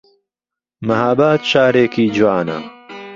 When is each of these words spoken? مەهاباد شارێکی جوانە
مەهاباد 0.87 1.41
شارێکی 1.51 2.05
جوانە 2.15 2.59